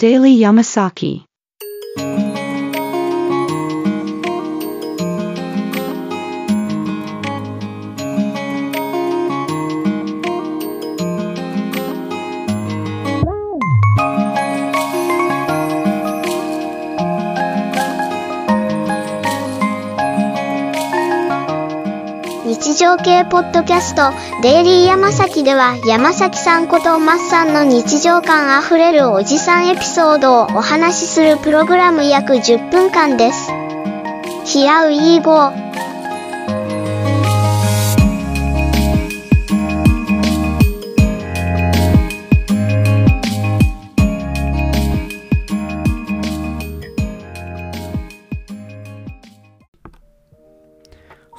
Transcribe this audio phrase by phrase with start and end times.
[0.00, 1.27] Daily Yamasaki.
[22.48, 24.10] 日常系ポッドキャスト
[24.40, 33.50] デイリーヤマサキでは山崎さんことマッさんの日常感あふれるおじさんエピソードをお話しするプログラム約10分間です。
[34.46, 35.67] ヒアウィーゴー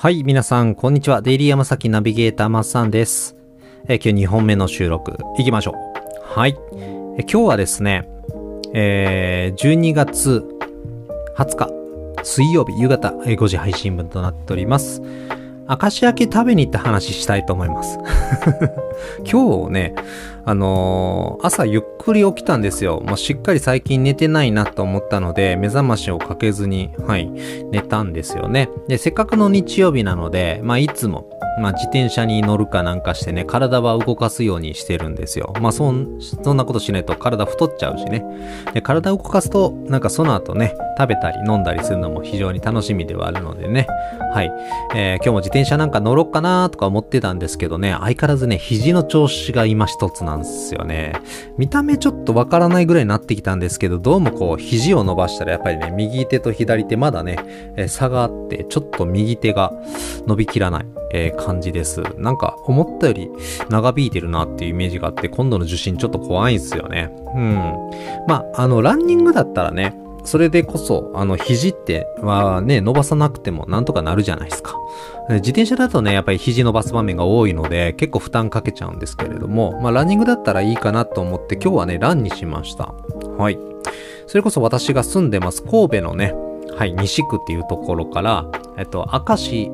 [0.02, 1.22] はい、皆さん、こんにちは。
[1.22, 3.36] デイリー山崎ナビゲーターマッサンです。
[3.90, 6.40] え今日2本目の収録、行きましょう。
[6.40, 6.58] はい。
[7.18, 8.10] え今日はですね、
[8.74, 10.48] えー12月
[11.36, 15.02] 20日、水曜日夕方5時配信分となっております。
[15.70, 18.00] 明石焼き食べに行った話したいと思います。
[19.32, 19.96] 今日ね、
[20.44, 23.04] あのー朝ゆっくり起きたんですよ。
[23.06, 27.32] もう、しっかり最近寝てないなと思ったので、目覚ましをかけずに、はい、
[27.72, 28.70] 寝たんですよね。
[28.88, 35.54] で、せっかくの日曜日なので、まあ、いつも、まあ、自転車に乗るかなんかしてね、体は動かすようにしてるんですよ。
[35.62, 38.24] まあ、そん、そんなことしないと体太っちゃうしね。
[38.74, 43.88] で、体を動かすと、なんかその後ね、食べたり飲んだりするのも非常に楽しみではあるのでね。
[44.34, 44.52] はい。
[44.96, 51.14] えー今日も自転車なんか乗ろうかなとか思ってたんですけどね、相変わらずね、肘の調子が今一つなんですよね。
[51.58, 57.38] 見た目ちょっとわからないぐらいになってきたんですけど、どうもこう、肘を伸ばしたらやっぱりね、右手と左手まだね、
[57.76, 59.74] え差があって、ちょっと右手が
[60.26, 62.04] 伸びきらない、えー感じです。
[62.18, 63.30] なんか、思ったより
[63.70, 67.12] 長引いてるなっていうイメージがあって、今度の受診ちょっと怖いんですよね。
[67.36, 67.74] うん。
[68.28, 74.76] まあ、あの、ランニングだったらね、それでこそ、あの、肘ってはね、伸ばさなくてもなんとかなるじゃないですか。
[75.30, 82.94] 自転車だとね、やっぱり肘伸ばす場面が多いので、結構負担かけちゃうんですけれども、まあ、ランニングだったらいいかなと思って、今日はね、ランにしました。
[83.38, 83.58] はい。
[84.28, 86.36] それこそ私が住んでます神戸のね、
[86.78, 88.46] はい、西区っていうところから、
[88.78, 89.72] えっと、明石、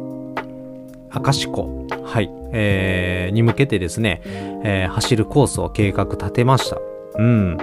[1.19, 4.21] 明石湖、はい、えー、に向けてですね、
[4.63, 6.77] えー走るコースを計画立てました。
[7.17, 7.57] うん。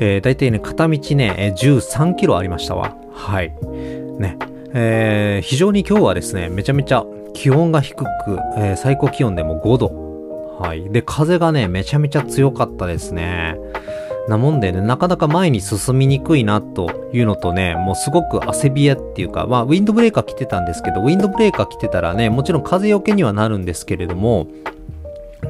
[0.00, 2.96] えー、大体ね、片道ね、13キロありましたわ。
[3.12, 3.52] はい。
[4.18, 4.36] ね。
[4.74, 8.04] えー非常に今日はですね、めちゃめちゃ気温が低く、
[8.56, 10.02] えー最高気温でも5度。
[10.58, 10.88] はい。
[10.90, 13.56] で、風がね、めちゃめちゃ強かったですね。
[14.28, 24.46] なもんでね、なかなか前に進みにくいなというのとね、もうすごく汗びえっていうか、まあ、ウィンドブレーカー着てたんですけど、ウィンドブレーカー着てたらね、もちろん風よけにはなるんですけれども、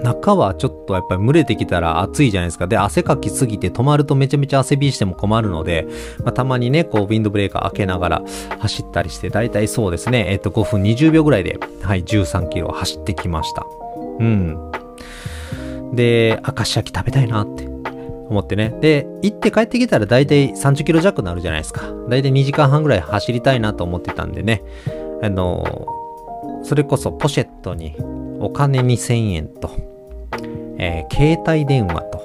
[0.03, 2.67] 中はちょっとやっぱり蒸れてきたら暑いじゃないですか。
[2.67, 5.87] で、汗かきすぎて止まるとめちゃめちゃ汗びしても困るので、
[6.25, 8.23] まあ、たまにね、こう、ウィンドブレーカー開けながら
[8.59, 13.67] 走ったりして、だいたいそうですね、えっと、5分20秒ぐらいで、はい、13キロ走ってきました。
[14.19, 14.73] うん。
[15.93, 17.72] で、明石焼き食べたいなって
[18.33, 18.75] 思ってね。
[18.81, 21.83] で、行って帰ってきたらだいたい30キロ弱になるじゃないですか。
[22.09, 24.63] だいたい2時間半ぐらい走りたいなと思ってたんでね。
[25.23, 25.87] あの
[26.65, 27.97] それこそポシェットに
[28.41, 29.71] お金2000円と、
[30.79, 32.19] えー携帯電話と、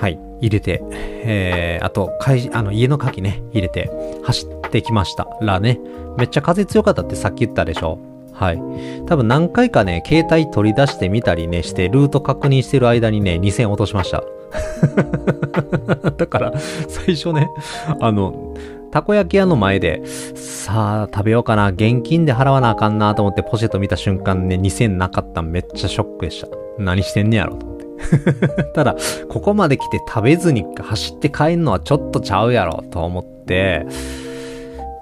[0.00, 0.82] はい、入れて、
[1.24, 3.90] えーあと、会あの、家の鍵ね、入れて
[4.22, 5.26] 走ってきました。
[5.40, 5.80] らね、
[6.16, 7.98] めっちゃ風強かったってさっき言ったでしょ。
[8.32, 8.60] はい。
[9.06, 14.22] 多分何回かね、携帯取り出してみたりね、して、ルート確認してる間にね、2000落としました。
[16.16, 16.52] だから、
[16.88, 17.48] 最初ね、
[18.00, 18.54] あの、
[18.90, 20.02] たこ焼き屋の前で、
[20.34, 26.48] さあ、食べようかな、現金で払わなあかんなと思ってポシェット見た瞬間ね、2000なかっためっちゃショックでした。
[26.78, 27.84] 何してんねやろと思って。
[28.74, 28.96] ただ、
[29.28, 33.86] ここまで来て食べずに走って帰んのはちょっとちゃうやろと思って、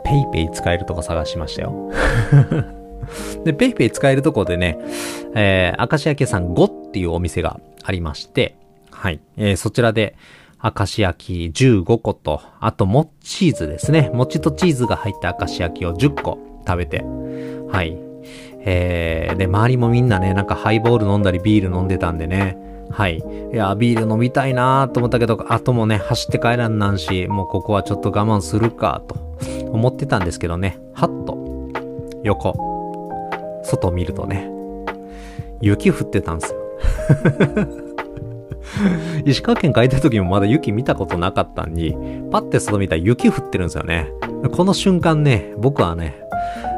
[0.04, 1.90] PayPay 使えるとこ探しましたよ。
[3.44, 4.78] で、ペイペイ使えるとこでね、
[5.34, 8.54] えー、明石焼き屋さん5っていうお店がありまして、
[9.02, 9.20] はい。
[9.36, 10.14] えーそちらで、
[10.62, 14.12] 明石焼き15個と、あと、もっチーズですね。
[14.14, 17.02] 餅とチーズが入った明石焼きを10個食べて、
[17.72, 17.98] はい。
[18.60, 22.56] えー、で、周りもみんなね、なんかハイボール飲んだりビール飲んでたんでね、
[22.92, 23.18] はい。
[23.52, 29.16] いや、ビール飲みたいなーと思ったけど、あともね、走って帰らんなんし、もうここはちょっと我慢するか、と
[29.72, 31.36] 思ってたんですけどね、はっと、
[32.22, 32.52] 横、
[33.64, 34.48] 外見るとね、
[35.60, 37.91] 雪降ってたんですよ。
[39.24, 41.96] 石川県帰った時もまだ雪見たことなかったんに、
[42.30, 44.08] パッて外見たら雪降ってるんですよね。
[44.54, 46.16] この瞬間ね、僕はね、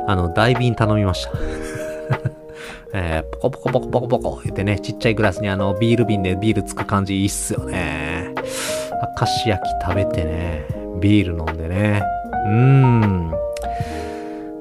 [0.07, 1.33] あの、大瓶頼みました。
[2.97, 8.33] えー、ポコポコポコポコポコ言ってね、ちっちゃいグラスにあの、ビール瓶でビールつく感じいいっすよね。
[9.19, 10.67] 明石焼き食べてね、
[11.01, 12.03] ビール飲んでね。
[12.47, 13.33] うーん。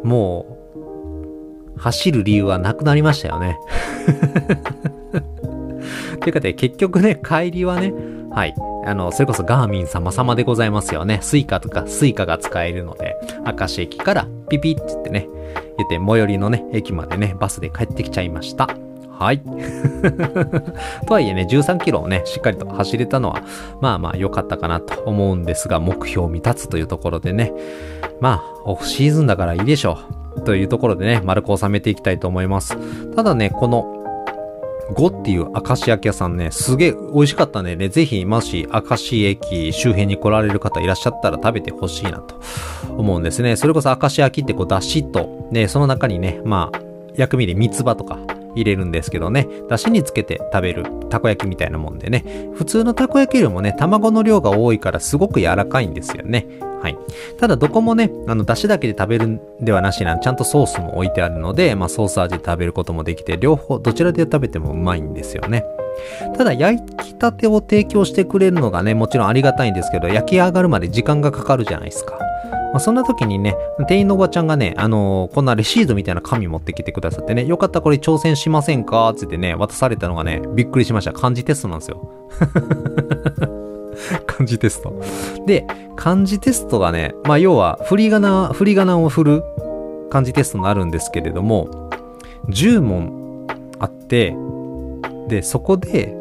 [0.03, 0.45] も
[1.75, 3.57] う、走る理由はなくなりましたよね。
[6.23, 7.93] というかで、結局ね、帰りはね、
[8.31, 8.55] はい。
[8.85, 11.19] あの、それこそ Garmin 様様でございますよね。
[11.21, 13.15] Suica とか Suica が使えるので、
[13.45, 15.27] 明石駅からピピって言ってね、
[15.77, 18.69] 言って最寄りのね、駅までね、バスで帰ってきちゃいました。
[19.11, 19.39] はい。
[21.07, 23.43] とはいえね、13キロをね、しっかりと走れたのは、
[23.79, 27.53] まあまあ良かったかなと思うんですが、目標未達というところでね、
[28.19, 29.99] まあ、オフシーズンだからいいでしょ
[30.37, 30.41] う。
[30.41, 32.75] というところでね、丸く収めていきたいと思います。
[33.15, 34.02] ただね、この
[34.91, 42.39] 5っていう明石焼き屋さんね、すげえ美味しかったんでね、ぜひ、もし明石駅周辺に来られる方いらっしゃったら食べてほしいなと
[42.89, 43.55] 思うんですね。
[43.55, 46.79] それこそ明石焼きってこう、だしと、ね、その中にね、まあ、
[47.15, 48.19] 薬味で三つ葉とか
[48.55, 56.47] 入れるんですけどね、だしにつけて食べるたこ焼きみたいなもんでね、普通のたこ焼きよりもね、卵の量が多いからすごく柔らかいんですよね。
[56.83, 56.97] はい。
[57.39, 65.63] ただどこもね、あの、出汁だけで食べるんではなしな、ちゃんとソースも置いてあるので、まあ、ソース味で食べることもできて、両方、どちらで食べてもうまいんですよね。
[66.35, 72.19] ただ、焼きたてを提供してくれるのがね、もちろんありがたいんですけど、焼き上がるまで時間がかかるじゃないですか。
[72.73, 73.55] まあ、そんな時にね、
[73.87, 79.13] 店員のおばちゃんがね、あのー、こんなレシートみたいな紙持ってきてくださってね、よかったこれ挑戦しませんか？
[79.15, 81.13] つってね、渡されたのがね、びっくりしました。
[81.13, 83.62] 漢字テストなんですよ。
[84.27, 84.93] 漢字テスト。
[85.45, 89.43] で、漢字テストがね、まあ要は、振り仮名、振り仮名を振る
[90.09, 91.89] 漢字テストになるんですけれども、
[92.49, 93.47] 10問
[93.79, 94.35] あって、
[95.27, 96.15] で、そこで、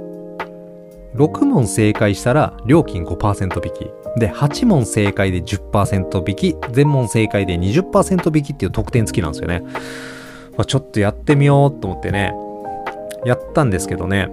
[1.15, 3.91] 6問正解したら料金5%引き。
[4.19, 9.63] で、8問正解で10%引き、全問正解で20%引きっていう得点付きなんですよね。
[10.57, 12.33] まあ、ちょっとやってみようと思ってね、
[13.25, 14.29] やったんですけどね、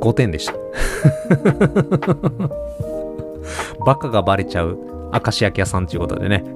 [0.00, 0.61] 5点でした。
[3.84, 4.78] バカがバレちゃう
[5.12, 6.44] 明石焼き屋さんということでね。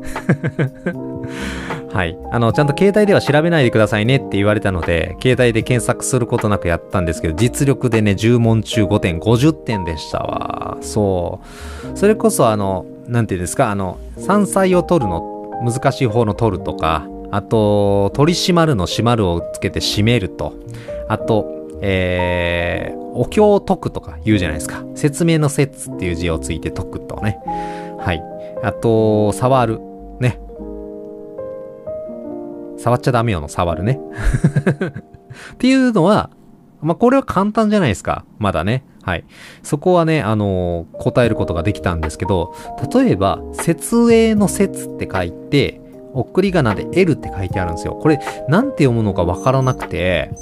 [1.93, 2.19] はい。
[2.31, 10.78] あの、ちゃんと携帯では調べないでくださいねって言われたので、携帯で検索することなくやったんですけど、実力でね、10問中5点、50点でしたわ。
[10.81, 11.40] そ
[11.94, 11.98] う。
[11.98, 15.22] それこそあの、なんていうんですか、あの、山菜を取るの、
[15.64, 20.54] 難しい方の取るとか、あと、取り締まるの締まるをつけて締めると、
[21.08, 24.84] あと、えー、お経を解くとか言うじゃないですか。
[24.94, 27.38] 説明の説っていう字をついて解くとね。
[27.99, 28.23] はい。
[28.62, 29.81] あと、触る。
[30.20, 30.40] ね。
[32.78, 33.99] 触っちゃダメよの触るね。
[35.55, 36.31] っていうのは、
[36.81, 38.25] まあ、これは簡単じゃないですか。
[38.38, 38.84] まだね。
[39.02, 39.25] はい。
[39.62, 42.55] そこはね、あのー、答えることができたんですけど、
[42.93, 45.81] 例えば、設営の説って書いて、
[46.12, 47.94] 送り仮名で L って書いてあるんですよ。
[47.94, 48.19] これ、
[48.49, 50.32] なんて読むのかわからなくて、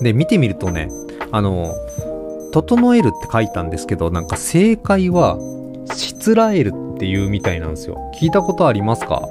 [0.00, 0.88] で、見てみるとね、
[1.30, 1.74] あの、
[2.52, 5.38] 整えるって書いたんですけど、なんか正解は、
[5.94, 7.98] しつらえるっていうみたいなんですよ。
[8.18, 9.28] 聞いたことありますか？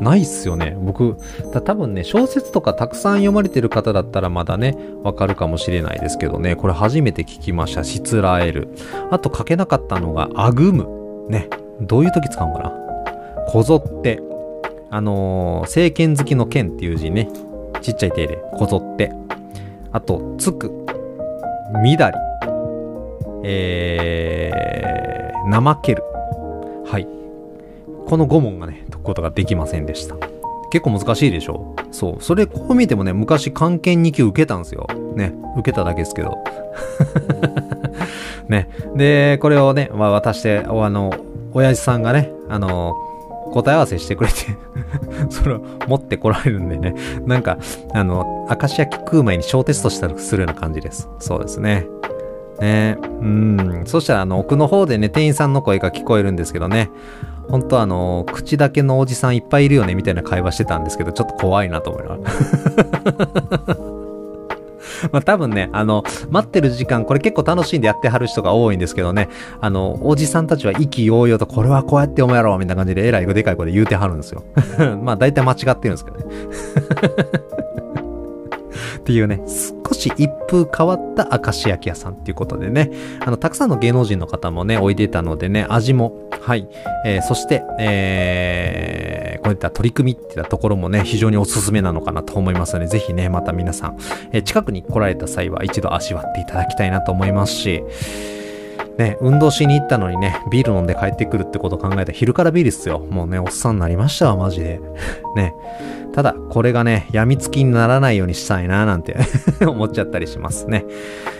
[0.00, 0.76] ないっすよね。
[0.80, 1.16] 僕、
[1.52, 7.84] た多分ね、小説とかたくさん読まれてる方だったらまだね、わかるかもしれないですけどね、これ初めて聞きました。
[7.84, 8.68] しつらえる。
[9.10, 10.86] あと書けなかったのが、あぐむ。
[11.28, 11.48] ね。
[11.80, 12.72] どういう時使うのかな？
[13.48, 14.20] こぞって。
[14.90, 17.28] あのー、政権好きの剣っていう字ね。
[17.82, 19.12] ちっちゃい手で、こぞって。
[19.92, 20.70] あと、つく。
[21.82, 22.16] みだり。
[23.44, 26.02] えー、怠ける。
[26.86, 27.06] はい。
[28.06, 30.16] この5問がね、解くことができませんでした。
[30.70, 32.22] 結構難しいでしょそう。
[32.22, 34.86] それ、こう見てもね、昔、漢検2級受けたんですよ。
[35.14, 35.34] ね。
[35.56, 36.38] 受けただけですけど。
[38.48, 38.68] ね。
[38.94, 41.12] で、これをね、まあ、渡して、あの、
[41.52, 42.96] 親父さんがね、あの、
[43.50, 44.36] 答え合わせしてくれて
[45.30, 46.94] それを持ってこられるんでね、
[47.26, 47.58] なんか、
[47.92, 51.08] あの、明石焼き食う前に小テストしたりするような感じです。
[51.18, 51.86] そうですね。
[52.60, 53.82] ねうん。
[53.86, 56.90] そしたら、あの、奥の方でね、店員さんの声が聞こえるんですけどね、
[57.48, 62.16] 本当あの、口だけのおじさんいっぱいいるよね、みたいな会話してたんですけど、ちょっと怖いなと思いなが
[63.74, 63.97] ら。
[65.12, 69.28] まあ多分ね、あの、待ってる時間、これ結構楽しんでやってはる人が多いんですけどね、
[69.60, 74.42] あの、おじさんたちは意気揚々と、これはこうやって思うやろ、みたいな感じで、えらいでかい声で言うてはるんですよ。
[75.02, 76.24] まあ大体間違ってるんですけどね。
[79.08, 79.40] っていうね、
[79.88, 86.68] 少し一風変わった明石焼き屋さんっていうことでね、あの、たくさんの芸能人の方もね、おいでたのでね、味も、はい、
[87.06, 93.98] えー、そして、えー、こういった取り組みっていったところもね、非常におすすめなのかなと思いますので、ぜひね、また皆さん、
[94.32, 97.82] えー、近くに来られた際は一度味わっていただきたいなと思いますし、
[98.98, 102.98] ね、運動しに行ったのにね、ビール飲んで帰ってくるってこと考えたら昼からビールっすよ。
[102.98, 104.80] もうね、おっさんになりましたわ、マジで。
[105.36, 105.54] ね。
[106.12, 109.16] ただ、これがね、病みつきにならないようにしたいな、なんて
[109.64, 110.84] 思っちゃったりしますね。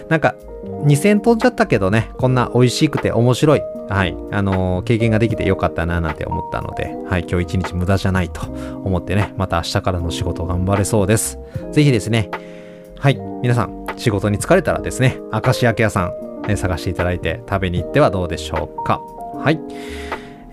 [0.09, 0.37] なんか、
[0.85, 8.43] 2000飛んじゃったけどね、こんな美味しくて面白い、はい、あのー、経験ができてよかったな、なんて思ったので、はい、今日一日無駄じゃないと
[8.85, 11.41] 思ってね、また明日からの仕事頑張れそうです。
[11.73, 12.31] ぜひですね、
[12.99, 19.01] はい、皆さん、仕事に疲れたらですね、明石焼き屋さん、ね、探していただいて食べに行ってはどうでしょうか。
[19.37, 19.61] はい。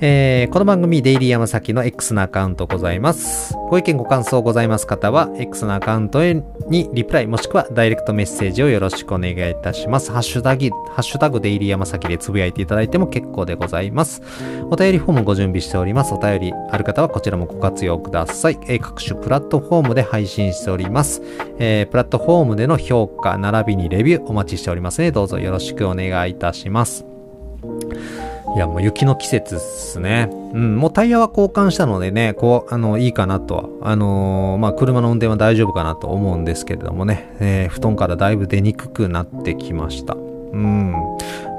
[0.01, 3.53] えー、この番組、デイリー山崎の X のアカウントございます。
[3.69, 10.11] ご意見ご感想ございます方は、X のアカウントにリプライもしくはダイレクトメッセージをよろしくお願いいたします。
[10.11, 14.21] ハッシュタグ、ハッシュタグデイリー山崎でつぶやいていただいても結構でございます。
[14.69, 16.13] お便りフォームご準備しております。
[16.13, 18.59] お便りある方はこちらもご活用ください。
[18.67, 21.21] えー、各種プラットフォームで配信しております。
[21.57, 25.11] えー、プラットフォームでの評価、並びにレビューお待ちしておりますね。
[25.11, 27.05] どうぞよろしくお願いいたします。
[28.55, 30.29] いや、もう雪の季節っすね。
[30.31, 40.13] うん、もうタイヤは交換したのでね、こう、あの、いいかなとは、あのー、まあ、車の運転は大丈夫かなと思うんですけれどもね、えー、布団からだいぶ出にくくなってきました。
[40.15, 40.17] う
[40.57, 40.95] ん。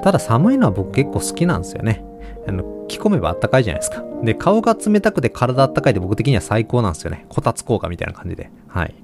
[0.03, 2.03] ただ寒いのは僕結構好きなんですよね。
[2.49, 4.03] あの、着込めばあったかいじゃないですか。
[4.23, 7.26] で、顔が冷たくて体あったかいで僕的には最高なんですよね。
[7.29, 8.50] こたつ効果みたいな感じで。
[8.69, 8.95] はい。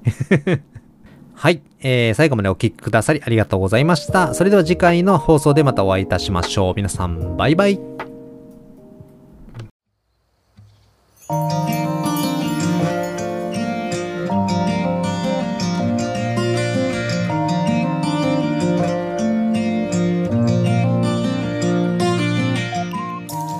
[1.35, 1.61] はい。
[1.81, 4.33] えー、最後までお聴きくださりありがとうございました。
[4.33, 6.73] それでは次回の放送でまたお会いいたしましょう。
[6.75, 7.79] 皆さん、バイバイ。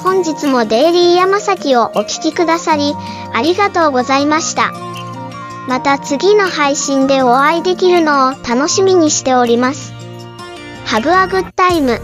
[0.03, 2.93] 本日もデイリー山崎をお聴きくださり、
[3.33, 4.82] ありがとうございました。
[5.67, 9.93] また次の配信でお会いできるのを楽しみにしております。
[10.85, 11.99] ハブアグッタイム